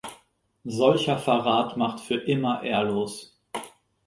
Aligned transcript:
Solcher 0.65 1.19
Verrat 1.19 1.77
macht 1.77 1.99
für 1.99 2.15
immer 2.17 2.63
ehrlos. 2.63 3.39